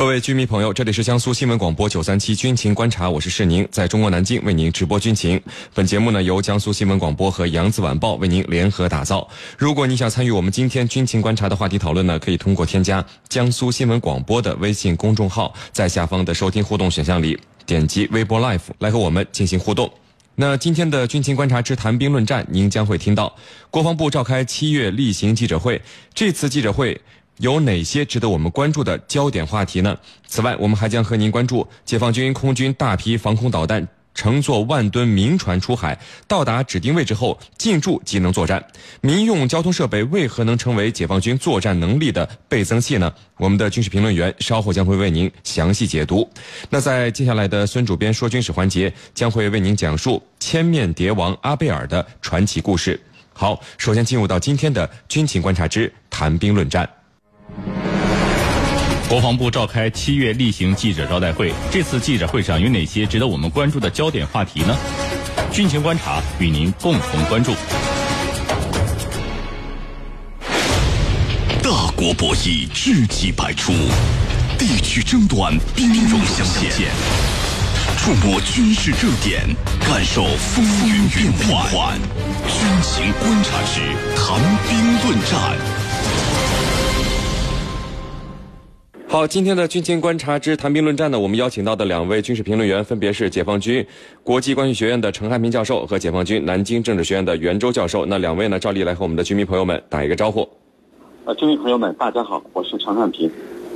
[0.00, 5.38] 各位居民朋友，这里是江苏新闻广播九三七军情观察，我是世宁，在中国南京为您直播军情。
[5.74, 9.28] 本节目呢由江苏新闻广播和扬子晚报为您联合打造。
[9.58, 19.92] 如果你想参与我们今天军情观察的话题讨论呢，可以通过添加江苏新闻广播的微信公众号，在下方的收听互动选项里点击微博 Live 来和我们进行互动。
[20.34, 23.36] 那今天的军情观察之谈兵论战，您将会听到
[23.68, 25.82] 国防部召开七月例行记者会，
[26.14, 26.98] 这次记者会。
[27.38, 29.96] 有哪些值得我们关注的焦点话题呢？
[30.26, 35.98] 此外，我们还将和您关注解放军空军大批防空导弹乘坐万吨民船出海，
[36.28, 38.62] 到达指定位置后进驻即能作战。
[39.00, 43.10] 民用交通设备为何能成为解放军作战能力的倍增器呢？
[43.38, 46.28] 我们的军事评论员稍后将会为您详细解读。
[46.68, 53.00] 那在接下来的孙主编说军事环节，将会为您讲述千面谍王阿贝尔的传奇故事。
[53.32, 56.86] 好，首先进入到今天的军情观察之谈兵论战。
[59.10, 64.76] 国防部召开七月例行记者招待会，这次记者会上有哪些值得我们关注的焦点话题呢？
[65.50, 67.52] 军情观察与您共同关注。
[71.60, 73.72] 大国博弈，知己百出；
[74.56, 76.86] 地区争端，兵戎相见。
[77.98, 79.42] 触摸军事热点，
[79.80, 81.98] 感受风云变幻。
[82.46, 83.80] 军情观察之
[84.14, 85.79] 谈兵论战。
[89.10, 93.84] 好，今天的军情观察之谈兵论战呢，我们邀请到的两位军事评论员分别是解放军
[94.22, 98.06] 国际关系学院的陈汉平教授和解放军南京政治学院的袁周教授。
[98.06, 100.48] 那两位呢，照例来和我们的军迷朋友们打一个招呼。
[101.24, 103.28] 呃，军迷朋友们，大家好，我是陈汉平。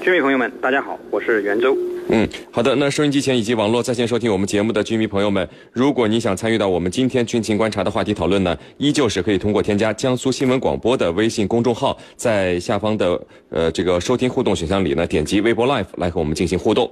[0.00, 1.76] 军迷朋友们，大家好，我是袁周。
[2.10, 2.74] 嗯，好的。
[2.76, 13.20] 那收音机前以及网络在线收听我们节目的居民朋友们，如果你想参与到我们今天军情观察的话题讨论呢，依旧是可以通过添加江苏新闻广播的微信公众号，在下方的
[13.50, 16.90] 呃这个收听互动选项里呢，点击微博 Live 来和我们进行互动。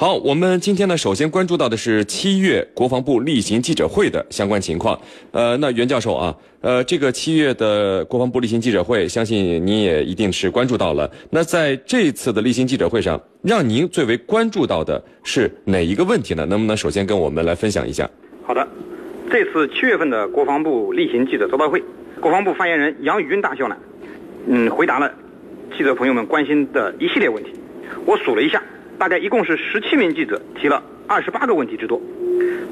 [0.00, 4.96] 好，我们今天呢，首先关注到的是七月国防部例行记者会的相关情况。
[5.32, 11.10] 呃，那袁教授啊，呃，这个七月的国防部例行记者会，相信您也一定是关注到了。
[11.30, 16.46] 那在这一次的例行记者会上，让您最为关注到的是哪一个问题呢？
[16.46, 18.08] 能不能首先跟我们来分享一下？
[18.46, 18.64] 好的，
[19.28, 21.82] 这次七月份的国防部例行记者招待会，
[22.20, 23.76] 国防部发言人杨宇军大校呢，
[24.46, 25.12] 嗯，回答了
[25.76, 27.50] 记者朋友们关心的一系列问题。
[28.06, 28.62] 我数了一下。
[28.98, 32.00] 大概一共是十七名记者提了二十八个问题之多，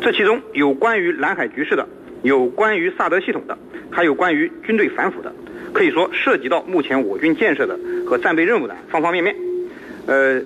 [0.01, 1.89] 这其中有关于南海局势的，
[2.23, 3.57] 有关于萨德系统的，
[3.91, 5.33] 还有关于军队反腐的，
[5.73, 9.37] 可以说涉及到目前我军建设的和战备任务的方方面面，
[10.07, 10.43] 呃，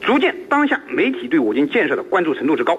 [0.00, 2.78] 足见当下媒体对我军建设的关注程度之高。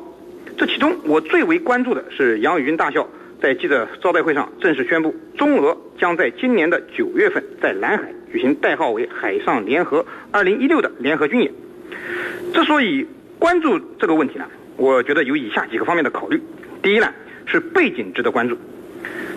[0.57, 3.09] 这其中我最为关注的是杨宇军大校
[3.41, 11.51] 在记者招待会上正式宣布，中俄将在今年的九月份在南海举行代号为“海上联合二零一六”的联合军演。
[12.53, 13.05] 之所以
[13.39, 14.45] 关注这个问题呢，
[14.77, 16.39] 我觉得有以下几个方面的考虑。
[16.83, 17.11] 第一呢，
[17.47, 18.55] 是背景值得关注。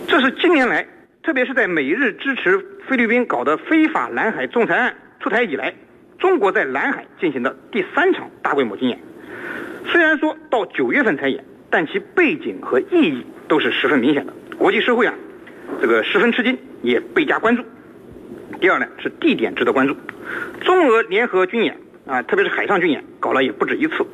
[0.06, 0.86] 这是近年来，
[1.22, 5.74] 特别是在美日支持菲律宾搞的非法南海仲裁案出台以来，
[6.18, 8.98] 中国在南海进行的第三场大规模军演。
[9.86, 14.32] 虽然说到九月份才演，但其背景和意义都是十分明显的。
[14.58, 15.14] 国际社会啊，
[15.80, 17.64] 这个十分吃惊，也倍加关注。
[18.60, 19.96] 第二呢，是地点值得关注。
[20.60, 21.78] 中俄联合军演。
[22.06, 24.06] 啊，特别是海上军演搞了也不止一次，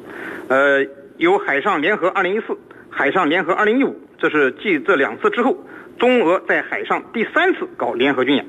[0.49, 0.87] 呃，
[1.19, 2.57] 有海上联合2014、
[2.89, 5.67] 海上联合2015，这是继这两次之后，
[5.99, 8.47] 中俄在海上第三次搞联合军演，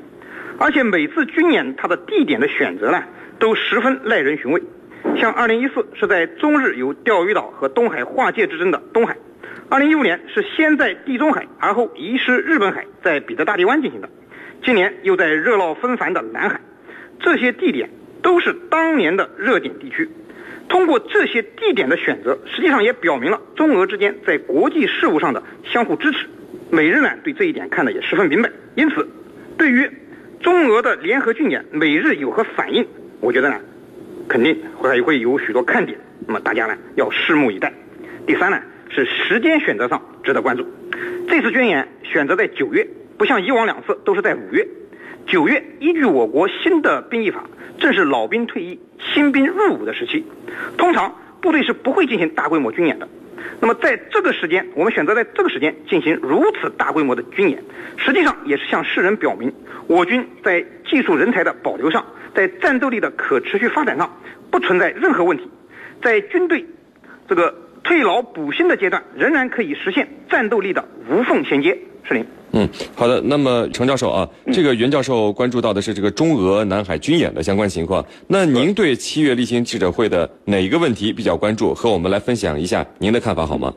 [0.57, 3.03] 而且每次军演它的地点的选择呢，
[3.37, 4.63] 都十分耐人寻味。
[5.17, 9.17] 像2014是在中日有钓鱼岛和东海划界之争的东海
[9.69, 14.09] ，2015年是先在地中海，而后移师日本海，在彼得大帝湾进行的，
[14.63, 16.61] 今年又在热闹纷繁的南海，
[17.19, 17.89] 这些地点。
[18.23, 20.09] 都是当年的热点地区，
[20.67, 26.25] 通过这些地点的选择，实际上也表明了中俄之间在国际事务上的相互支持。
[26.71, 29.07] 美日呢对这一点看的也十分明白，因此，
[29.57, 29.87] 对于
[30.41, 32.87] 中俄的联合军演，美日有何反应？
[33.19, 33.59] 我觉得呢，
[34.27, 35.99] 肯定会会有许多看点。
[36.25, 37.71] 那么大家呢要拭目以待。
[38.25, 38.59] 第三呢
[38.89, 40.65] 是时间选择上值得关注，
[41.27, 42.87] 这次军演选择在九月，
[43.17, 44.65] 不像以往两次都是在五月。
[45.27, 47.43] 九月依据我国新的兵役法。
[47.79, 48.79] 正是老兵退役、
[49.13, 50.23] 新兵入伍的时期，
[50.77, 53.09] 通常部队是不会进行大规模军演的。
[53.59, 57.61] 那么在这个时间，我们选择在这个时间进行如此大规模的军演，
[57.97, 59.53] 实际上也是向世人表明，
[59.87, 64.17] 我军在技术人才的保留上，在战斗力的可持续发展上
[64.49, 65.49] 不存在任何问题，
[66.01, 66.65] 在军队
[67.27, 67.53] 这个
[67.83, 71.77] 退老补新的阶段，仍然可以实现战斗力的无缝衔接。
[72.03, 72.25] 是您。
[72.51, 73.19] 嗯，好的。
[73.21, 78.05] 那么程教授啊，这个袁教授关注到的是这个中俄南海军演的相关情况。
[78.27, 81.73] 那您对七月例行记者会的哪一个问题比较关注？
[81.73, 83.73] 和我们来分享一下您的看法好吗？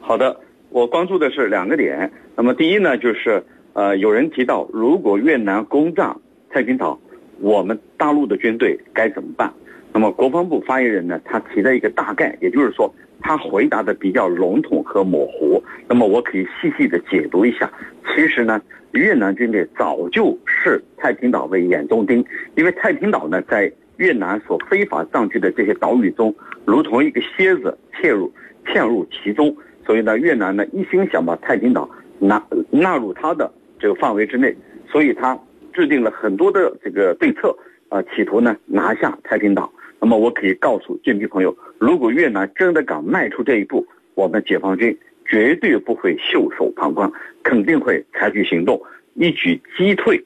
[0.00, 0.36] 好的，
[0.68, 2.10] 我关注的是两个点。
[2.36, 6.14] 那么第一呢，就是呃，有人提到如果越南攻占
[6.50, 6.98] 太平岛，
[7.40, 9.50] 我们大陆的军队该怎么办？
[9.92, 12.92] 那么国防部发言人呢，他提了一个大概，也就是说。
[13.22, 17.70] 他回答的比较笼统和模糊，那么我可以细细的解读一下。
[18.06, 18.58] 其实呢，
[18.92, 26.34] 越南军队早就视太平岛为眼中钉，因为太平岛呢，在越南所非法占据的这些岛屿中，
[26.64, 28.32] 如同一个蝎子嵌入
[28.64, 29.54] 嵌入其中，
[29.84, 31.86] 所以呢，越南呢一心想把太平岛
[32.18, 34.56] 纳纳入他的这个范围之内，
[34.90, 35.38] 所以他
[35.74, 37.54] 制定了很多的这个对策，
[37.90, 39.70] 啊，企图呢拿下太平岛。
[40.00, 44.98] 那么我可以告诉军迷朋友，如果越南真的敢迈出这一步，我们解放军
[45.28, 47.12] 绝对不会袖手旁观，
[47.42, 48.80] 肯定会采取行动，
[49.12, 50.24] 一举击退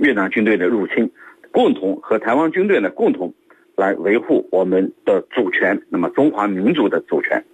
[0.00, 1.10] 越南军队的入侵，
[1.50, 3.34] 共同和台湾军队呢共同
[3.74, 7.44] 来维护我们的主权，那么中华民族的主权，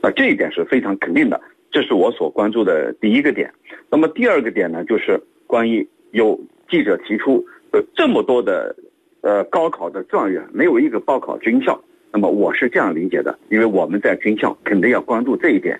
[0.00, 1.40] 那这一点是非常肯定的，
[1.72, 3.52] 这是我所关注的第一个点。
[3.90, 8.76] 那么第二个点呢，就是关于有记者提出呃这么多的。
[9.20, 11.78] 呃，高考的状元没有一个报考军校，
[12.12, 15.78] 那么我是这样理解的，因为我们在军校肯定要关注这一点。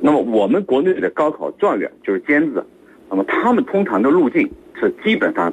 [0.00, 2.64] 那么我们国内的高考状元就是尖子，
[3.08, 4.50] 那么他们通常的路径
[4.80, 5.52] 是基本上，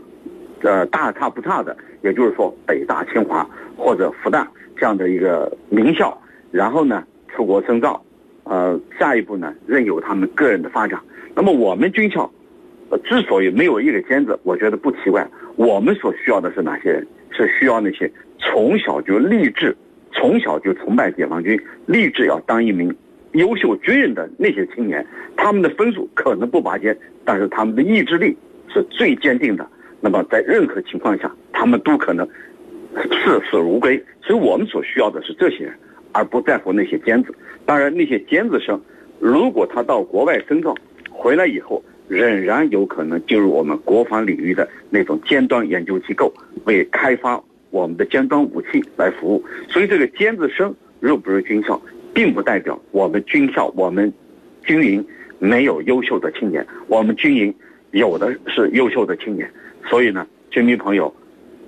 [0.61, 3.47] 呃，大差不差的，也就是说北大、清华
[3.77, 4.43] 或者复旦
[4.75, 6.19] 这样的一个名校，
[6.51, 8.03] 然后呢出国深造，
[8.45, 10.99] 呃，下一步呢任由他们个人的发展。
[11.35, 12.29] 那么我们军校，
[13.03, 15.25] 之所以没有一个尖子，我觉得不奇怪。
[15.55, 17.07] 我们所需要的是哪些人？
[17.45, 19.75] 是需要那些从小就立志、
[20.11, 22.93] 从小就崇拜解放军、立志要当一名
[23.31, 25.05] 优秀军人的那些青年。
[25.37, 28.35] 他们的分数可能不拔尖，但是他们的意志力
[28.73, 29.65] 是最坚定的。
[30.01, 32.27] 那么在任何情况下，他们都可能
[32.93, 34.03] 视死如归。
[34.21, 35.73] 所以我们所需要的是这些人，
[36.11, 37.33] 而不在乎那些尖子。
[37.65, 38.81] 当然，那些尖子生，
[39.19, 40.75] 如果他到国外深造，
[41.09, 41.81] 回来以后。
[42.09, 46.33] 仍然有可能进入我们国防领域的那种尖端研究机构，
[46.65, 49.45] 为开发我们的尖端武器来服务。
[49.69, 51.79] 所以，这个尖子生入不入军校，
[52.13, 54.11] 并不代表我们军校、我们
[54.63, 55.05] 军营
[55.37, 56.65] 没有优秀的青年。
[56.87, 57.53] 我们军营
[57.91, 59.49] 有的是优秀的青年。
[59.87, 61.13] 所以呢，军迷朋友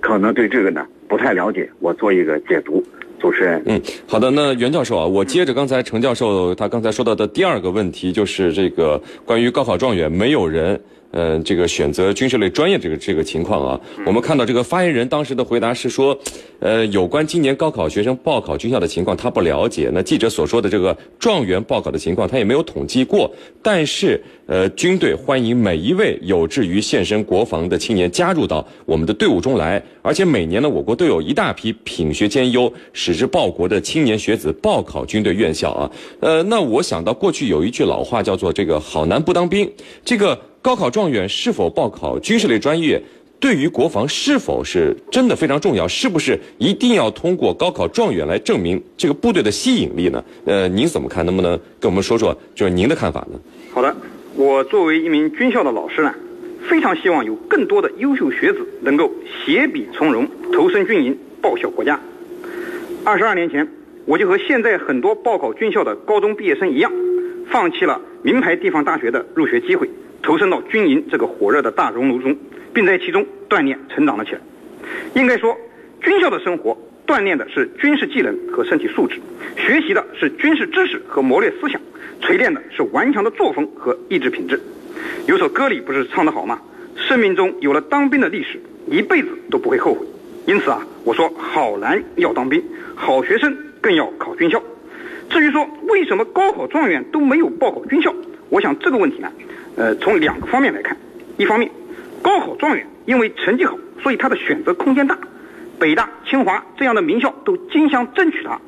[0.00, 2.84] 可能对这个呢不太了解，我做一个解读。
[3.22, 10.78] 主持人，嗯，好的，那袁教授啊，我接着刚才程教授他刚才说到的第二个问题，就是这个关于高考状元没有人。
[11.12, 16.18] 嗯，这个选择军事类专业这个这个情况啊，我们看到这个发言人当时的回答是说，
[16.58, 19.90] 呃，有关今年高考学生报考军校的情况他不了解。
[19.92, 23.30] 那记者所说的这个状元报考的情况他也没有统计过。
[23.60, 29.82] 但是，呃，军队欢迎每一位有志于献身国防的青年加入到我们的队伍中来。
[30.00, 35.90] 而且每年呢，我国都有一大批品学兼优、矢志报国的青年学子报考军队院校啊。
[36.20, 39.70] 呃，那我想到过去有一句老话叫做这个好男不当兵，
[40.04, 40.40] 这个。
[40.62, 43.02] 高考状元是否报考军事类专业，
[43.40, 45.88] 对于国防是否是真的非常重要？
[45.88, 50.24] 是不是一定要通过高考状元来证明这个部队的吸引力呢？
[50.46, 51.26] 呃，您怎么看？
[51.26, 53.40] 能不能跟我们说说，就是您的看法呢？
[53.74, 53.92] 好的，
[54.36, 56.14] 我作为一名军校的老师呢，
[56.68, 59.10] 非常希望有更多的优秀学子能够
[59.44, 61.98] 携笔从戎，投身军营，报效国家。
[63.02, 63.66] 二十二年前，
[64.04, 66.92] 我就和现在很多报考军校的高中毕业生一样，
[67.50, 69.90] 放弃了名牌地方大学的入学机会。
[70.22, 72.36] 投身到军营这个火热的大熔炉中，
[72.72, 74.40] 并在其中锻炼成长了起来。
[75.14, 75.56] 应该说，
[76.00, 76.76] 军校的生活
[77.06, 79.20] 锻炼的是军事技能和身体素质，
[79.56, 81.80] 学习的是军事知识和谋略思想，
[82.20, 84.60] 锤炼的是顽强的作风和意志品质。
[85.26, 86.60] 有首歌里不是唱得好吗？
[86.96, 90.06] 生命中有了当兵的历史，一辈子都不会后悔。
[90.46, 92.62] 因此啊，我说好男要当兵，
[92.94, 94.62] 好学生更要考军校。
[95.30, 98.14] 至于说为什么高考状元都没有报考军校，
[98.52, 99.32] 我想这个问题呢？
[99.76, 100.94] 呃，从两个方面来看，
[101.38, 101.70] 一方面，
[102.20, 105.18] 高考状元因为成绩好，所以他的选择空间大，
[105.80, 108.60] 北大、清华这样的名校都竞相争取他。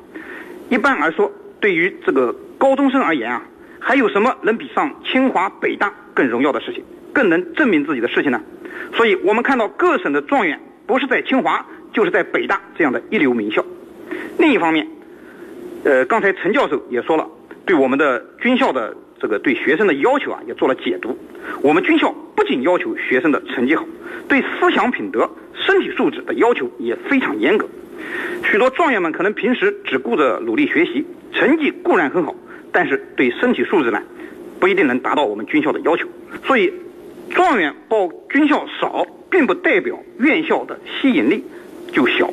[0.69, 3.43] 一般而说，对于这个高中生而言啊，
[3.79, 8.41] 还有什么能比上清华、北大更荣耀的事情，更能证明自己的事情呢？
[8.95, 11.63] 所以我们看到各省的状元不是在清华，
[11.93, 13.63] 就是在北大这样的一流名校。
[14.39, 14.87] 另一方面，
[15.83, 17.29] 呃，刚才陈教授也说了，
[17.67, 18.97] 对我们的军校的。
[19.19, 21.17] 这个对学生的要求啊，也做了解读。
[21.61, 23.85] 我们军校不仅要求学生的成绩好，
[24.27, 27.67] 对思想品德、身体素质的要求也非常严格。
[28.43, 32.35] 许多状元们可能平时只顾着努力学习，成绩固然很好，
[32.71, 34.01] 但是对身体素质呢，
[34.59, 36.07] 不一定能达到我们军校的要求。
[36.45, 36.71] 所以，
[37.31, 41.43] 状元报军校少，并不代表院校的吸引力
[41.91, 42.29] 就小。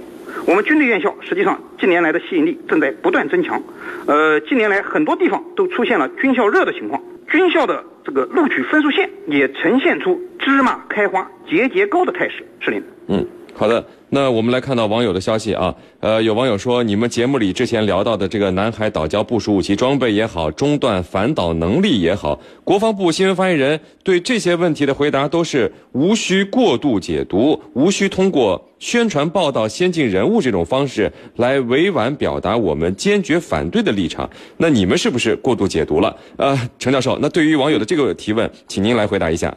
[0.47, 3.63] 我们军队院校实际上近年来的吸引力正在不断增强。
[4.07, 12.45] 呃，近年来很多地方都出现了军校热的情况，军校的这个录取分数线也呈现出芝麻开花节节高的态势。
[12.61, 12.83] 是您。
[13.09, 13.27] 嗯，
[13.63, 13.87] 好的。
[14.09, 34.29] 那我们来看到网友的消息啊，呃，有网友说，你们节目里之前聊到的这个南海岛礁部署武器装备也好，中断反导能力也好，国防部新闻发言人对这些问题的回答都是无需过度解读，无需通过宣传报道先进人物这种方式来委婉表达我们坚决反对的立场。
[34.57, 36.17] 那你们是不是过度解读了？
[36.37, 39.57] 呃，陈教授，那对于网友的这个提问，请您来回答一下。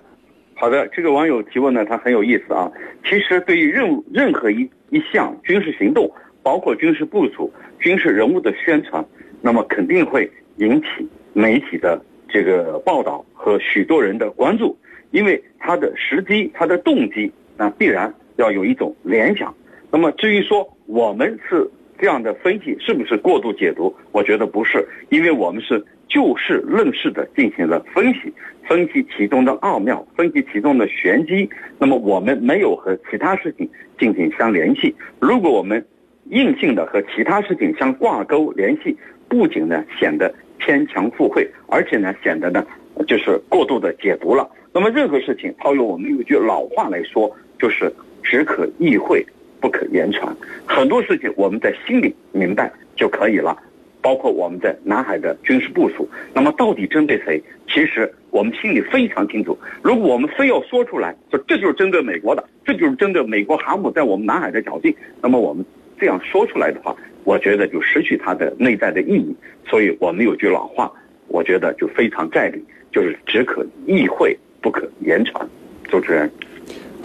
[0.57, 2.71] 好的，这个网友提问呢，他很有意思啊。
[3.03, 6.09] 其实对于任任何一一项军事行动，
[6.41, 9.05] 包括军事部署、军事人物的宣传，
[9.41, 10.87] 那么肯定会引起
[11.33, 14.75] 媒体的这个报道和许多人的关注，
[15.11, 19.53] 因为他的时机、他的动机，那必然要有一种联想。
[19.91, 25.83] 那么至于说我们是这样的分析是不是过度解读，我觉得不是，因为我们是。
[26.07, 28.31] 就事论事的进行了分析，
[28.63, 31.49] 分析其中的奥妙，分析其中的玄机。
[31.79, 33.67] 那么我们没有和其他事情
[33.99, 34.95] 进行相联系。
[35.19, 35.83] 如果我们
[36.29, 38.95] 硬性的和其他事情相挂钩联系，
[39.27, 42.65] 不仅呢显得牵强附会，而且呢显得呢
[43.07, 44.47] 就是过度的解读了。
[44.71, 49.25] 那么任何事情，套用我们有句老话来说，就是只可意会，
[49.65, 50.31] 不可言传。
[50.67, 53.57] 很多事情我们在心里明白就可以了。
[53.99, 57.41] 包括我们在南海的军事部署，那么到底针对谁？
[57.67, 59.57] 其实我们心里非常清楚。
[59.81, 65.65] 如果我们非要说出来，说这就是针对美国的，这就是针对美国航母在我们南海的挑衅，那么我们
[65.99, 69.35] 这样说出来的话，我觉得就失去它的内在的意义。
[69.67, 70.91] 所以我们有句老话，
[71.27, 75.49] 我觉得就非常在理，就是只可意会，不可言传。
[75.89, 76.29] 主持人。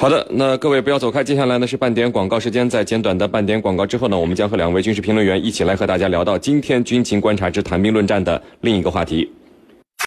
[0.00, 2.66] 好的，那各位不要走开，接下来呢是半点广告时间。
[2.66, 9.30] 在简短的半点广告之后呢，我们将和两位军事评论员一起来和大家聊到今天军情观察之谈兵论战的另一个话题。